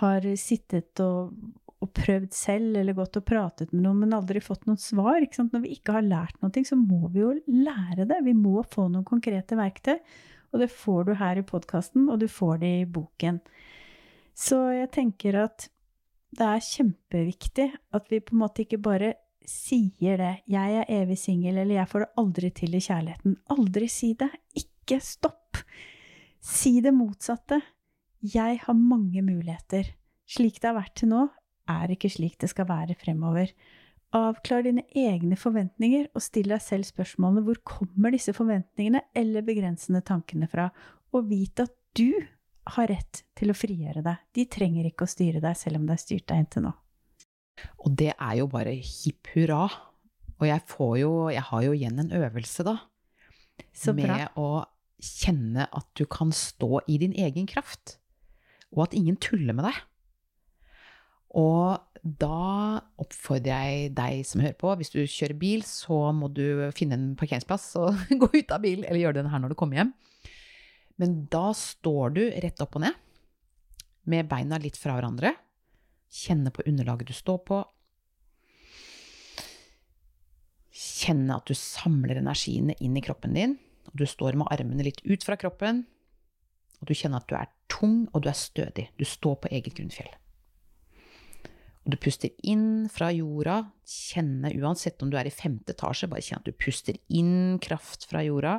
har 0.00 0.26
sittet 0.40 1.00
og, 1.04 1.34
og 1.84 1.92
prøvd 1.96 2.30
selv, 2.34 2.76
eller 2.80 2.96
gått 2.96 3.18
og 3.20 3.26
pratet 3.28 3.72
med 3.74 3.84
noen, 3.84 4.00
men 4.04 4.16
aldri 4.16 4.40
fått 4.42 4.64
noen 4.68 4.80
svar. 4.80 5.20
Når 5.20 5.64
vi 5.64 5.74
ikke 5.76 5.98
har 5.98 6.06
lært 6.06 6.40
noe, 6.42 6.64
så 6.64 6.78
må 6.80 7.10
vi 7.12 7.22
jo 7.22 7.34
lære 7.46 8.08
det. 8.08 8.22
Vi 8.24 8.34
må 8.36 8.62
få 8.64 8.88
noen 8.88 9.06
konkrete 9.06 9.58
verktøy. 9.58 9.98
Og 10.54 10.62
det 10.62 10.70
får 10.70 11.08
du 11.08 11.14
her 11.18 11.40
i 11.40 11.46
podkasten, 11.46 12.08
og 12.08 12.20
du 12.22 12.28
får 12.30 12.60
det 12.62 12.72
i 12.80 12.90
boken. 12.96 13.40
Så 14.34 14.60
jeg 14.74 14.90
tenker 14.94 15.38
at 15.44 15.68
det 16.34 16.46
er 16.46 16.66
kjempeviktig 16.66 17.68
at 17.94 18.08
vi 18.10 18.22
på 18.22 18.34
en 18.34 18.42
måte 18.42 18.64
ikke 18.64 18.82
bare 18.82 19.14
sier 19.44 20.16
det 20.16 20.42
'jeg 20.48 20.78
er 20.80 20.86
evig 20.88 21.18
singel', 21.18 21.58
eller 21.58 21.74
'jeg 21.74 21.88
får 21.88 22.00
det 22.00 22.14
aldri 22.18 22.50
til 22.50 22.74
i 22.74 22.80
kjærligheten'. 22.80 23.36
Aldri 23.50 23.88
si 23.88 24.14
det. 24.14 24.30
Ikke 24.56 25.00
stopp. 25.00 25.58
Si 26.40 26.80
det 26.80 26.94
motsatte. 26.94 27.60
'Jeg 28.22 28.60
har 28.64 28.74
mange 28.74 29.22
muligheter'. 29.22 29.92
Slik 30.26 30.60
det 30.60 30.70
har 30.70 30.80
vært 30.80 30.94
til 30.94 31.08
nå, 31.08 31.28
er 31.70 31.94
ikke 31.94 32.10
slik 32.12 32.36
det 32.42 32.50
skal 32.52 32.68
være 32.68 32.96
fremover. 32.98 33.52
Avklar 34.14 34.62
dine 34.66 34.84
egne 34.94 35.36
forventninger, 35.38 36.06
og 36.14 36.22
still 36.22 36.52
deg 36.52 36.62
selv 36.62 36.86
spørsmålene 36.86 37.42
hvor 37.46 37.58
kommer 37.66 38.14
disse 38.14 38.34
forventningene 38.36 39.02
eller 39.16 39.46
begrensende 39.46 40.04
tankene 40.06 40.48
fra, 40.50 40.68
og 41.14 41.28
vit 41.30 41.62
at 41.62 41.74
du 41.98 42.12
har 42.74 42.88
rett 42.88 43.24
til 43.36 43.52
å 43.52 43.56
frigjøre 43.56 44.04
deg. 44.04 44.22
De 44.34 44.46
trenger 44.50 44.88
ikke 44.88 45.06
å 45.06 45.10
styre 45.10 45.42
deg, 45.42 45.56
selv 45.58 45.80
om 45.80 45.88
det 45.88 45.96
har 45.96 46.02
styrt 46.04 46.28
deg 46.30 46.44
inntil 46.44 46.66
nå. 46.68 46.72
Og 47.84 47.96
det 47.98 48.12
er 48.14 48.38
jo 48.40 48.46
bare 48.50 48.74
hipp 48.78 49.30
hurra. 49.34 49.66
Og 50.40 50.46
jeg 50.48 50.62
får 50.66 50.94
jo 50.98 51.10
Jeg 51.30 51.44
har 51.46 51.62
jo 51.62 51.74
igjen 51.76 52.00
en 52.02 52.14
øvelse, 52.18 52.64
da. 52.66 52.78
Så 53.74 53.94
bra. 53.94 54.16
Med 54.18 54.38
å 54.40 54.64
kjenne 55.04 55.68
at 55.70 55.86
du 55.98 56.04
kan 56.10 56.32
stå 56.34 56.80
i 56.90 56.98
din 57.02 57.14
egen 57.14 57.46
kraft. 57.50 57.98
Og 58.74 58.88
at 58.88 58.96
ingen 58.98 59.18
tuller 59.20 59.54
med 59.54 59.68
deg. 59.68 59.82
Og 61.34 61.80
da 62.04 62.80
oppfordrer 63.00 63.66
jeg 63.66 63.92
deg 63.96 64.26
som 64.28 64.42
hører 64.44 64.58
på, 64.60 64.72
hvis 64.78 64.92
du 64.92 65.00
kjører 65.02 65.38
bil, 65.40 65.64
så 65.66 66.12
må 66.14 66.28
du 66.30 66.68
finne 66.76 66.98
en 66.98 67.06
parkeringsplass 67.18 67.70
og 67.80 68.02
gå 68.22 68.28
ut 68.36 68.54
av 68.54 68.62
bilen, 68.62 68.84
eller 68.84 69.02
gjøre 69.02 69.18
den 69.22 69.30
her 69.32 69.42
når 69.42 69.54
du 69.54 69.58
kommer 69.58 69.80
hjem. 69.80 69.94
Men 71.00 71.24
da 71.32 71.48
står 71.56 72.14
du 72.14 72.22
rett 72.44 72.60
opp 72.62 72.78
og 72.78 72.84
ned, 72.84 73.00
med 74.04 74.28
beina 74.30 74.60
litt 74.60 74.76
fra 74.78 74.98
hverandre. 74.98 75.32
Kjenne 76.14 76.52
på 76.54 76.62
underlaget 76.68 77.08
du 77.10 77.16
står 77.16 77.40
på. 77.48 77.62
Kjenne 80.74 81.38
at 81.40 81.48
du 81.48 81.56
samler 81.58 82.20
energiene 82.20 82.76
inn 82.84 82.98
i 82.98 83.02
kroppen 83.02 83.34
din. 83.34 83.56
Og 83.90 83.96
du 84.02 84.04
står 84.08 84.36
med 84.38 84.50
armene 84.52 84.86
litt 84.86 85.00
ut 85.08 85.24
fra 85.26 85.38
kroppen. 85.40 85.82
Og 86.80 86.90
du 86.90 86.94
kjenner 86.94 87.24
at 87.24 87.30
du 87.30 87.34
er 87.38 87.50
tung, 87.72 88.04
og 88.12 88.22
du 88.22 88.28
er 88.30 88.38
stødig. 88.38 88.90
Du 89.00 89.06
står 89.08 89.40
på 89.40 89.50
eget 89.56 89.74
grunnfjell. 89.78 90.12
Og 91.84 91.92
du 91.92 91.98
puster 92.00 92.32
inn 92.48 92.86
fra 92.88 93.10
jorda, 93.12 93.58
kjenne 93.84 94.54
uansett 94.56 95.02
om 95.04 95.10
du 95.12 95.18
er 95.20 95.28
i 95.28 95.34
femte 95.34 95.74
etasje, 95.74 96.08
bare 96.08 96.24
kjenn 96.24 96.40
at 96.40 96.48
du 96.48 96.56
puster 96.56 96.96
inn 97.12 97.58
kraft 97.64 98.06
fra 98.08 98.22
jorda, 98.24 98.56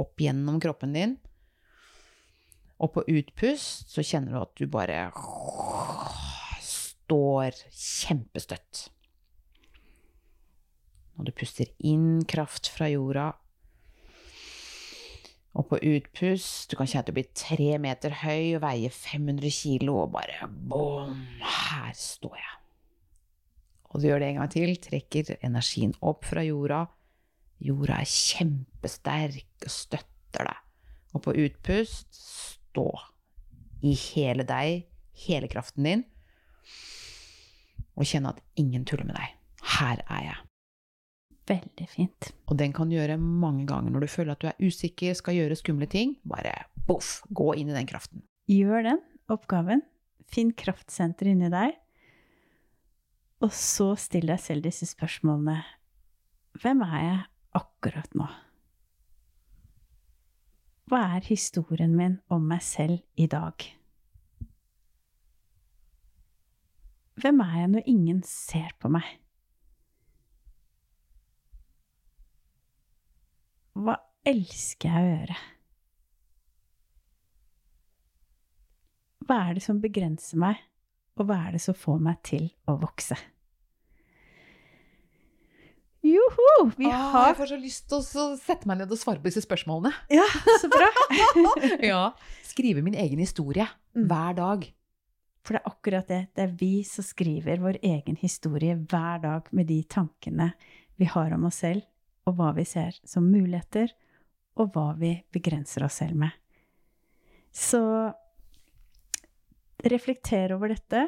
opp 0.00 0.20
gjennom 0.20 0.56
kroppen 0.64 0.96
din. 0.96 1.18
Og 2.80 2.94
på 2.96 3.04
utpust 3.12 3.92
så 3.92 4.02
kjenner 4.02 4.32
du 4.32 4.40
at 4.40 4.56
du 4.58 4.66
bare 4.70 5.06
står 6.64 7.60
kjempestøtt. 7.68 8.88
Og 11.20 11.28
du 11.28 11.32
puster 11.36 11.68
inn 11.84 12.24
kraft 12.26 12.72
fra 12.72 12.88
jorda. 12.90 13.28
Og 15.54 15.68
på 15.70 15.78
utpust 15.78 16.72
Du 16.72 16.76
kan 16.78 16.88
kjenne 16.88 17.04
at 17.04 17.10
du 17.10 17.14
blir 17.14 17.30
tre 17.36 17.76
meter 17.82 18.16
høy 18.24 18.56
og 18.56 18.64
veier 18.64 18.94
500 18.94 19.54
kilo, 19.54 20.00
og 20.02 20.12
bare 20.16 20.48
bom, 20.50 21.14
her 21.40 21.94
står 21.98 22.36
jeg. 22.40 22.60
Og 23.94 24.02
du 24.02 24.08
gjør 24.08 24.24
det 24.24 24.28
en 24.32 24.40
gang 24.40 24.50
til. 24.50 24.74
Trekker 24.82 25.36
energien 25.46 25.94
opp 26.02 26.26
fra 26.26 26.42
jorda. 26.42 26.80
Jorda 27.62 28.00
er 28.02 28.10
kjempesterk 28.10 29.68
og 29.68 29.70
støtter 29.70 30.48
deg. 30.50 30.62
Og 31.14 31.22
på 31.22 31.36
utpust 31.44 32.10
stå 32.18 32.88
i 33.86 33.92
hele 33.94 34.42
deg, 34.48 34.88
hele 35.26 35.46
kraften 35.52 35.86
din, 35.86 36.02
og 37.94 38.08
kjenne 38.08 38.32
at 38.34 38.42
ingen 38.58 38.82
tuller 38.88 39.06
med 39.06 39.14
deg. 39.14 39.36
Her 39.76 40.02
er 40.08 40.26
jeg. 40.26 40.40
Veldig 41.44 41.86
fint. 41.92 42.30
Og 42.48 42.56
den 42.56 42.72
kan 42.72 42.88
du 42.88 42.96
gjøre 42.96 43.18
mange 43.20 43.66
ganger 43.68 43.92
når 43.92 44.06
du 44.06 44.12
føler 44.12 44.32
at 44.32 44.40
du 44.40 44.48
er 44.48 44.60
usikker, 44.64 45.12
skal 45.16 45.36
gjøre 45.36 45.58
skumle 45.60 45.88
ting. 45.90 46.16
Bare 46.24 46.54
boff, 46.88 47.18
gå 47.28 47.52
inn 47.60 47.72
i 47.72 47.76
den 47.76 47.88
kraften. 47.88 48.24
Gjør 48.48 48.86
den 48.86 49.02
oppgaven. 49.32 49.84
Finn 50.32 50.54
kraftsenter 50.56 51.28
inni 51.30 51.50
deg. 51.52 51.76
Og 53.44 53.52
så 53.52 53.90
still 54.00 54.30
deg 54.30 54.40
selv 54.40 54.64
disse 54.64 54.88
spørsmålene. 54.88 55.58
Hvem 56.62 56.80
er 56.86 56.98
jeg 57.02 57.20
akkurat 57.60 58.16
nå? 58.16 58.28
Hva 60.88 61.00
er 61.16 61.26
historien 61.28 61.94
min 61.96 62.18
om 62.32 62.44
meg 62.48 62.62
selv 62.64 63.00
i 63.20 63.26
dag? 63.28 63.64
Hvem 67.20 67.40
er 67.44 67.54
jeg 67.60 67.70
når 67.72 67.90
ingen 67.90 68.24
ser 68.26 68.72
på 68.80 68.90
meg? 68.92 69.06
Hva 73.74 73.96
elsker 74.28 74.88
jeg 74.88 75.02
å 75.04 75.10
gjøre? 75.18 75.36
Hva 79.24 79.38
er 79.48 79.56
det 79.56 79.62
som 79.64 79.78
begrenser 79.80 80.38
meg, 80.40 80.58
og 81.16 81.28
hva 81.30 81.38
er 81.48 81.56
det 81.56 81.62
som 81.64 81.76
får 81.78 82.02
meg 82.04 82.18
til 82.26 82.50
å 82.68 82.76
vokse? 82.82 83.16
Joho! 86.04 86.66
Vi 86.76 86.84
Ah, 86.92 87.06
har 87.14 87.28
Jeg 87.30 87.36
får 87.38 87.48
så 87.54 87.56
lyst 87.62 87.86
til 87.88 88.02
å 88.02 88.24
sette 88.36 88.68
meg 88.68 88.76
ned 88.82 88.90
og 88.92 88.98
svare 89.00 89.22
på 89.22 89.30
disse 89.30 89.40
spørsmålene. 89.46 89.94
Ja, 90.12 90.26
så 90.60 90.68
bra! 90.68 90.90
ja. 91.92 92.02
Skrive 92.44 92.82
min 92.84 92.94
egen 92.94 93.22
historie 93.24 93.66
Mm. 93.94 94.08
hver 94.10 94.34
dag. 94.36 94.64
For 95.46 95.54
det 95.54 95.60
er 95.62 95.70
akkurat 95.70 96.08
det. 96.10 96.18
Det 96.34 96.42
er 96.44 96.54
vi 96.60 96.82
som 96.84 97.04
skriver 97.06 97.60
vår 97.62 97.76
egen 97.86 98.16
historie 98.20 98.74
hver 98.74 99.20
dag 99.22 99.48
med 99.54 99.68
de 99.70 99.80
tankene 99.84 100.50
vi 100.98 101.04
har 101.08 101.32
om 101.36 101.44
oss 101.48 101.60
selv, 101.62 101.82
og 102.28 102.38
hva 102.38 102.52
vi 102.56 102.64
ser 102.68 102.96
som 103.06 103.26
muligheter, 103.30 103.92
og 104.60 104.72
hva 104.74 104.92
vi 104.98 105.16
begrenser 105.34 105.84
oss 105.86 106.00
selv 106.02 106.16
med. 106.18 106.32
Så 107.54 107.82
reflekter 109.84 110.54
over 110.56 110.72
dette, 110.74 111.06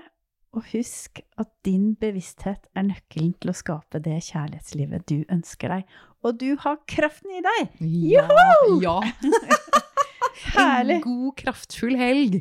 og 0.57 0.65
husk 0.73 1.21
at 1.37 1.51
din 1.67 1.91
bevissthet 2.01 2.69
er 2.77 2.87
nøkkelen 2.87 3.35
til 3.43 3.53
å 3.53 3.57
skape 3.57 4.01
det 4.05 4.19
kjærlighetslivet 4.31 5.05
du 5.11 5.19
ønsker 5.33 5.75
deg. 5.75 5.97
Og 6.25 6.39
du 6.41 6.49
har 6.63 6.81
kraften 6.89 7.35
i 7.37 7.43
deg! 7.45 7.75
Ja! 8.15 8.27
ja. 8.83 8.99
Herlig! 10.57 11.01
En 11.03 11.05
god, 11.05 11.33
kraftfull 11.43 11.99
helg. 12.01 12.41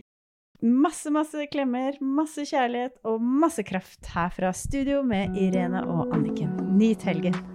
Masse, 0.65 1.11
masse 1.13 1.43
klemmer, 1.51 1.99
masse 2.01 2.47
kjærlighet 2.47 2.95
og 3.05 3.19
masse 3.21 3.65
kraft 3.67 4.07
her 4.15 4.31
fra 4.33 4.53
studio 4.55 5.03
med 5.05 5.35
Irene 5.37 5.83
og 5.83 6.15
Anniken. 6.15 6.55
Nyt 6.79 7.03
helgen! 7.05 7.54